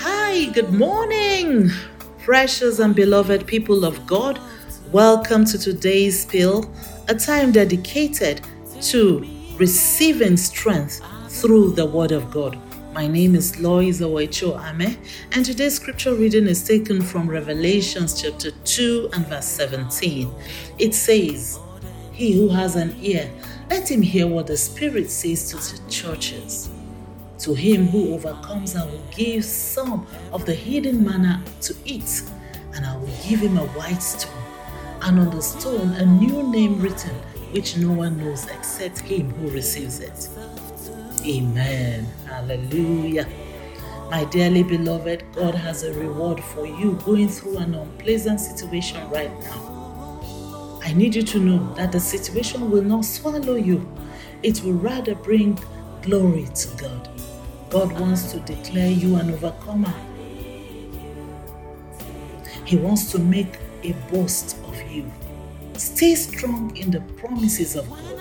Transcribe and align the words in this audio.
Hi, 0.00 0.44
good 0.52 0.72
morning, 0.72 1.70
precious 2.18 2.78
and 2.78 2.94
beloved 2.94 3.46
people 3.46 3.84
of 3.84 4.06
God. 4.06 4.38
Welcome 4.92 5.44
to 5.46 5.58
today's 5.58 6.24
Pill, 6.26 6.70
a 7.08 7.14
time 7.14 7.50
dedicated 7.50 8.42
to 8.82 9.26
receiving 9.56 10.36
strength 10.36 11.00
through 11.28 11.72
the 11.72 11.84
Word 11.84 12.10
of 12.10 12.30
God. 12.30 12.58
My 12.94 13.06
name 13.06 13.34
is 13.34 13.60
Lois 13.60 14.00
Owecho 14.00 14.58
Ame, 14.58 14.96
and 15.32 15.44
today's 15.44 15.76
scripture 15.76 16.14
reading 16.14 16.46
is 16.46 16.66
taken 16.66 17.02
from 17.02 17.28
Revelations 17.28 18.20
chapter 18.20 18.50
2 18.50 19.10
and 19.12 19.26
verse 19.26 19.46
17. 19.46 20.30
It 20.78 20.94
says, 20.94 21.60
He 22.12 22.32
who 22.32 22.48
has 22.48 22.76
an 22.76 22.96
ear, 23.02 23.30
let 23.68 23.90
him 23.90 24.00
hear 24.00 24.26
what 24.26 24.46
the 24.46 24.56
Spirit 24.56 25.10
says 25.10 25.50
to 25.50 25.56
the 25.56 25.90
churches. 25.90 26.70
To 27.40 27.54
him 27.54 27.86
who 27.88 28.14
overcomes, 28.14 28.74
I 28.74 28.86
will 28.86 29.02
give 29.14 29.44
some 29.44 30.06
of 30.32 30.46
the 30.46 30.54
hidden 30.54 31.04
manna 31.04 31.42
to 31.60 31.74
eat, 31.84 32.22
and 32.74 32.86
I 32.86 32.96
will 32.96 33.06
give 33.28 33.40
him 33.40 33.58
a 33.58 33.66
white 33.66 34.02
stone, 34.02 34.42
and 35.02 35.20
on 35.20 35.30
the 35.30 35.42
stone 35.42 35.90
a 35.92 36.06
new 36.06 36.42
name 36.50 36.80
written, 36.80 37.14
which 37.52 37.76
no 37.76 37.92
one 37.92 38.16
knows 38.16 38.46
except 38.46 39.00
him 39.00 39.30
who 39.34 39.50
receives 39.50 40.00
it. 40.00 40.28
Amen. 41.26 42.06
Hallelujah. 42.26 43.26
My 44.10 44.24
dearly 44.24 44.62
beloved, 44.62 45.24
God 45.34 45.54
has 45.54 45.82
a 45.82 45.92
reward 45.92 46.42
for 46.42 46.66
you 46.66 46.92
going 47.04 47.28
through 47.28 47.58
an 47.58 47.74
unpleasant 47.74 48.40
situation 48.40 49.08
right 49.10 49.30
now. 49.40 50.20
I 50.82 50.94
need 50.94 51.14
you 51.14 51.22
to 51.22 51.38
know 51.38 51.74
that 51.74 51.92
the 51.92 52.00
situation 52.00 52.70
will 52.70 52.82
not 52.82 53.04
swallow 53.04 53.56
you, 53.56 53.86
it 54.42 54.62
will 54.62 54.74
rather 54.74 55.14
bring 55.14 55.58
glory 56.02 56.48
to 56.54 56.68
God. 56.76 57.08
God 57.68 57.92
wants 58.00 58.32
to 58.32 58.40
declare 58.40 58.90
you 58.90 59.16
an 59.16 59.30
overcomer. 59.30 59.92
He 62.64 62.76
wants 62.76 63.10
to 63.12 63.18
make 63.18 63.58
a 63.82 63.92
boast 64.10 64.56
of 64.64 64.80
you. 64.90 65.10
Stay 65.74 66.14
strong 66.14 66.74
in 66.76 66.90
the 66.90 67.00
promises 67.18 67.76
of 67.76 67.88
God. 67.90 68.17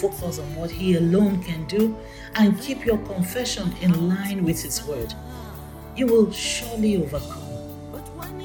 Focus 0.00 0.38
on 0.38 0.54
what 0.54 0.70
He 0.70 0.96
alone 0.96 1.42
can 1.42 1.66
do 1.66 1.96
and 2.34 2.58
keep 2.60 2.86
your 2.86 2.98
confession 2.98 3.72
in 3.82 4.08
line 4.08 4.44
with 4.44 4.62
His 4.62 4.82
word. 4.84 5.12
You 5.96 6.06
will 6.06 6.32
surely 6.32 6.96
overcome. 6.96 7.42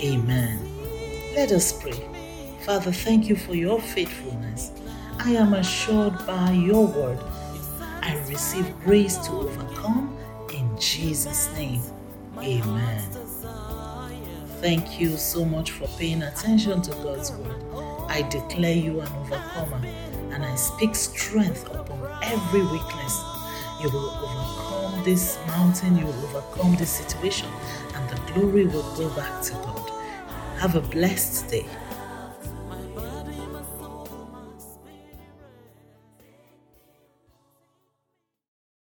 Amen. 0.02 0.60
Let 1.36 1.52
us 1.52 1.72
pray. 1.82 2.00
Father, 2.66 2.92
thank 2.92 3.30
you 3.30 3.36
for 3.36 3.56
your 3.56 3.80
faithfulness. 3.80 4.72
I 5.20 5.32
am 5.32 5.54
assured 5.54 6.26
by 6.26 6.52
your 6.52 6.88
word. 6.88 7.20
I 8.02 8.18
receive 8.28 8.78
grace 8.82 9.18
to 9.18 9.32
overcome 9.32 10.18
in 10.54 10.80
Jesus' 10.80 11.54
name. 11.54 11.82
Amen. 12.40 13.04
Thank 14.62 15.00
you 15.00 15.16
so 15.18 15.46
much 15.46 15.72
for 15.72 15.88
paying 15.98 16.24
attention 16.24 16.82
to 16.82 16.92
God's 16.92 17.32
word. 17.32 17.85
I 18.08 18.22
declare 18.30 18.76
you 18.76 19.02
an 19.02 19.08
overcomer 19.20 19.82
and 20.32 20.46
I 20.46 20.56
speak 20.56 20.96
strength 20.96 21.66
upon 21.74 22.00
every 22.24 22.62
weakness. 22.62 23.22
You 23.82 23.90
will 23.90 24.10
overcome 24.10 25.04
this 25.04 25.38
mountain, 25.48 25.98
you 25.98 26.06
will 26.06 26.24
overcome 26.26 26.76
this 26.76 26.90
situation, 26.90 27.50
and 27.94 28.10
the 28.10 28.34
glory 28.34 28.66
will 28.66 28.96
go 28.96 29.10
back 29.16 29.42
to 29.44 29.54
God. 29.54 29.92
Have 30.60 30.76
a 30.76 30.82
blessed 30.82 31.50
day. 31.50 31.66